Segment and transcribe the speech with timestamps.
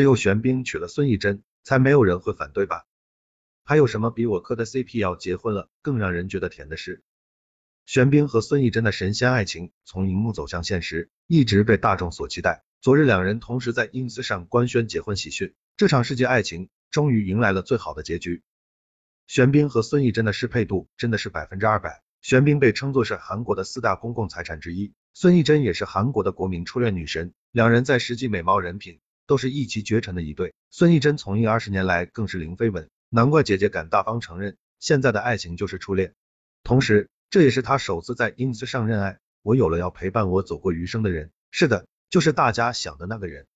[0.00, 2.86] 只有玄彬娶了孙艺珍，才没有人会反对吧？
[3.64, 7.02] 还有什么比我磕的 CP 要结婚了更让人觉得甜的事？
[7.84, 12.64] 玄彬和孙艺珍的神仙爱情从荧幕走向现实，一直被大众所期待。
[12.80, 18.42] 昨日两人同时在 ins 上官宣结婚喜讯，这场世纪爱情终于迎来了最好的结局。
[19.26, 22.02] 玄彬和孙艺珍的适配度真的是百分之二百。
[22.22, 28.98] 玄彬被称作是韩国的四大公共财产之一，孙艺珍也是韩国的国民初恋女神，两人在实际美貌、人品
[29.30, 30.54] 都是一骑绝尘的一对。
[30.70, 32.90] 孙艺珍从艺二十年来更是零绯闻。
[33.10, 36.14] 难怪姐姐敢大方承认，现在的爱情就是初恋。
[36.64, 39.20] 同时，这也是她首次在 ins 上认爱。
[39.42, 43.46] 我有了要陪伴我走过余生的人，是的，就是大家想的那个人。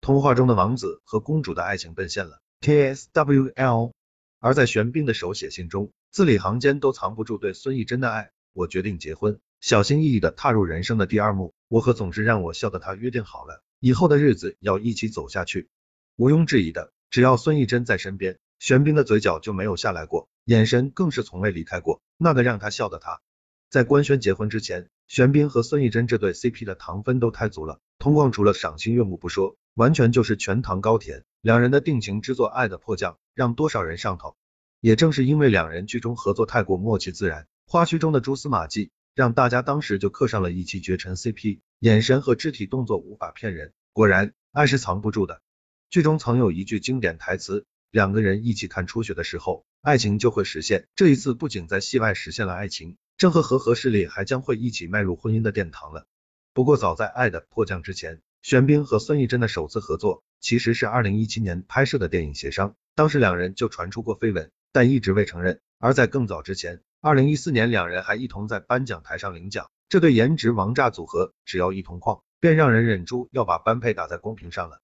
[0.00, 3.90] 童话中的王子和公主的爱情奔现了，KSWL。
[4.38, 8.30] 而在玄彬的手写信中，字里行间都藏不住对孙艺珍的爱。
[8.52, 11.52] 我决定结婚，小心翼翼的踏入人生的第二幕。
[11.66, 15.68] 我和总是让我笑的他约定好了，以后的日子要一起走下去。
[16.16, 18.38] 毋庸置疑的，只要孙艺珍在身边。
[18.58, 23.20] 玄彬的嘴角就没有下来过，眼神更是从未离开过那个让他笑的他。
[23.68, 31.22] 在官宣结婚之前，玄彬和孙艺珍这对 CP 的糖分都太足了，同框除了赏心悦目不说，完全就是全糖高甜。
[31.42, 34.34] 两人的定情之作《爱的迫降》让多少人上头。
[34.80, 43.74] 也正是因为两人剧中合作太过默契自然，花絮中的蛛丝马迹让大家当时就刻上了一骑绝尘 CP，眼神和肢体动作无法骗人。
[43.92, 45.42] 果然，爱是藏不住的。
[45.90, 47.66] 剧中曾有一句经典台词。
[47.90, 50.88] 两个人一起看初雪的时候，爱情就会实现。
[50.96, 56.06] 这一次不仅在戏外实现了爱情，郑和和何势力还将会一起迈入婚姻的殿堂了。
[56.54, 65.60] 不过早在《爱的迫降》之前，玄彬和孙艺珍的首次合作其实是二零一七年拍摄的电影协商，当时两人就传出过绯闻，但一直未承认。
[65.78, 74.80] 而在更早之前，二零一四年两人还一同在颁奖台上领奖，这对颜值王炸组合只要一同框，便让人忍住要把般配打在公屏上了。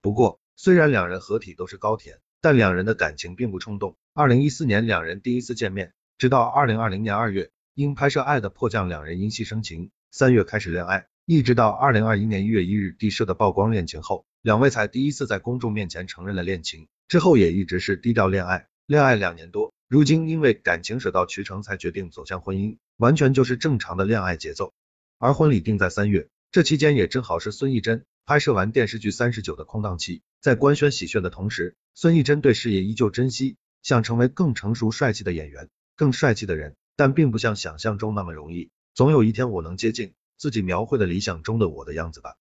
[0.00, 2.18] 不过虽然两人合体都是高甜。
[2.40, 3.96] 但两人的感情并不冲动。
[4.12, 24.72] 二零一四年两人第一次见面，直到二零二零年二月，因拍摄《爱的迫降》，两人因戏生情，三月开始恋爱，一直到二零二一年一月一日地社的曝光恋情后，两位才第一次在公众面前承认了恋情，之后也一直是低调恋爱，恋爱两年多，如今因为感情水到渠成，才决定走向婚姻，完全就是正常的恋爱节奏。
[25.18, 30.22] 而婚礼定在三月，这期间也正好是孙艺珍拍摄完电视剧《三十九》的空档期。
[30.40, 38.70] 在官宣喜讯的同时，孙艺珍对事业依旧珍惜，想成为更成熟帅气的演员，更帅气的人，但并不像想象中那么容易。
[38.94, 42.36] 总有一天我能接近自己描绘的理想中的我的样子吧。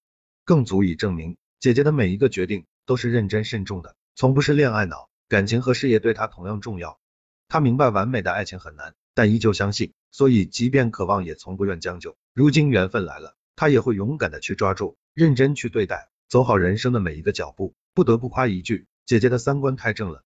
[0.45, 6.99] 更足以证明，姐姐的每一个决定都是认真慎重的，从不是恋爱脑，感情和事业对她同样重要。
[7.47, 12.15] 她明白完美的爱情很难，但依旧相信，所以即便渴望，也从不愿将就。
[12.33, 17.75] 如今缘分来了，她也会勇敢的去抓住，认真去对待，走好人生的每一个脚步。
[17.93, 20.23] 不得不夸一句，姐姐的三观太正了。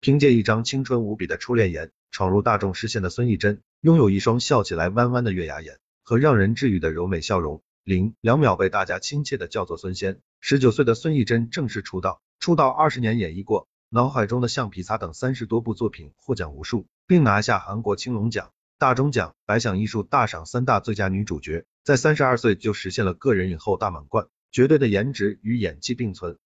[0.00, 7.62] 凭借一张青春无比的初恋颜，闯入大众视线的孙艺珍，拥有一双笑起来弯弯的月牙眼和让人治愈的柔美笑容。
[7.82, 10.20] 零两秒被大家亲切的叫做孙仙。
[10.40, 21.64] 十九岁的孙艺珍正式出道，出道二十年演绎过脑海中的橡皮擦等三十多部作品，获奖无数，并拿下韩国青龙奖、大钟奖、百想艺术大赏三大最佳女主角。
[21.84, 26.36] 在三十二岁就实现了个人影后大满贯，绝对的颜值与演技并存。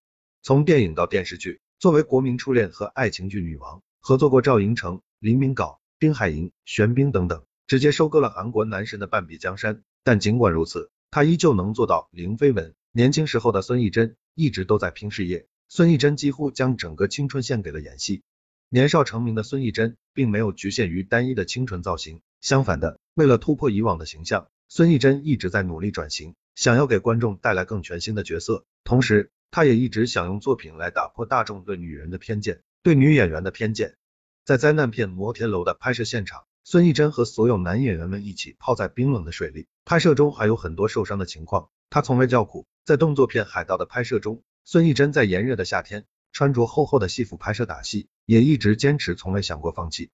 [0.42, 9.82] 从电影到电视剧，作为国民初恋和爱情剧女王，合作过赵寅成、林明镐、丁海寅、玄彬等等，直接收割了韩国男神的半壁江山。
[10.04, 12.74] 但尽管如此，她依旧能做到零绯闻。
[12.92, 18.24] 年轻时候的孙艺珍一直都在拼事业，孙艺珍几乎将整个青春献给了演戏。
[18.70, 29.30] 年少成名的孙艺珍，并没有局限于单一的清纯造型，相反的，为了突破以往的形象，孙艺珍一直在努力转型，想要给观众带来更全新的角色，同时。
[29.52, 33.96] 她也一直想用作品来打破大众对女人的偏见，对女演员的偏见。
[34.44, 42.66] 在灾难片《摩天楼》的拍摄现场，孙艺珍和所有男演员们一起泡在冰冷的水里，拍摄中还有很多受伤的情况，她从未叫苦。
[42.84, 44.42] 在动作片《海盗》的拍摄中，
[44.72, 50.10] 孙艺珍在炎热的夏天穿着厚厚的戏服拍摄打戏，也一直坚持，从未想过放弃。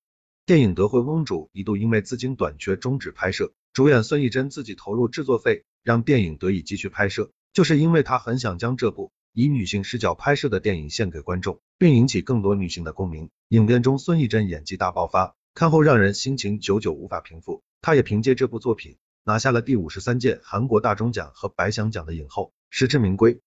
[0.47, 9.13] 电影《德惠翁主》一度因为资金短缺终止拍摄，主演孙艺珍自己投入制作费，让电影得以继续拍摄，就是因为她很想将这部。
[9.35, 13.29] 以女性视角拍摄的电影献给观众，并引起更多女性的共鸣。
[13.49, 17.63] 影片中孙艺珍演技大爆发，看后让人心情久久无法平复。
[17.83, 23.39] 她也凭借这部作品拿下了第五十三届韩国大钟奖和百想奖的影后，实至名归。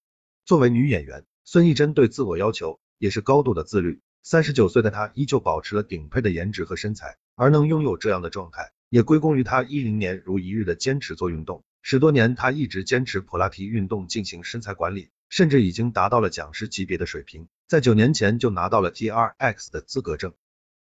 [0.49, 4.01] 作为女演员，孙艺珍对自我要求也是高度的自律。
[4.23, 11.63] 三十九岁的她依旧保持了顶配的颜值和身材，而能拥有这样的状态，也归功于她一零年如一日的坚持做运动。
[11.83, 15.11] 十多年，她一直坚持普拉提运动进行身材管理。
[15.29, 20.33] 甚至已经达到了讲师级别的水平，在九年前就拿到了 T R X 的资格证。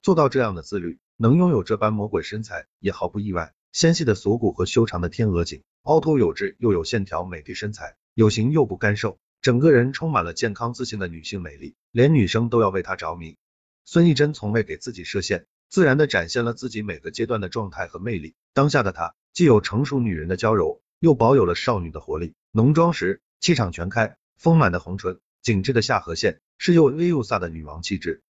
[0.01, 3.53] 做到这样的自律，能拥有这般魔鬼身材也毫不意外。
[3.71, 13.35] 纤细的锁骨和修长的天鹅颈，凹凸有致又有线条美的身材，有型又不干瘦，整个人充满了健康自信的女性美丽，连女生都要为她着迷。
[13.83, 15.45] 孙艺珍从未给自己设限。
[15.69, 18.35] 自然的展现了自己每个阶段的状态和魅力。
[18.53, 22.35] 当下的她，既有成熟女人的娇柔，又保有了少女的活力。
[22.51, 28.21] 浓妆时，气场全开，丰满的红唇，紧致的下颌线，是又威又飒的女王气质。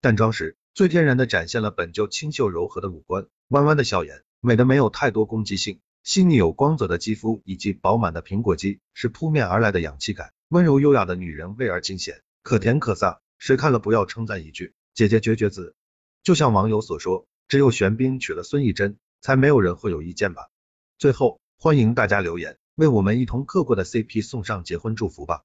[0.00, 5.80] 淡妆时，最天然的展现了本就清秀柔和的五官，弯弯的笑颜，美的没有太多攻击性。
[6.02, 10.32] 细腻有光泽的肌肤以及饱满的苹果肌，是扑面而来的氧气感。
[10.52, 15.74] 温柔优雅的女人，味而尽显，可甜可飒，谁看了不要称赞一句，姐姐绝绝子。
[16.22, 20.50] 就像网友所说，只有玄彬娶了孙艺珍，才没有人会有意见吧。
[20.98, 25.40] 最后，欢迎大家留言，为我们一同磕过的 CP 送上结婚祝福吧。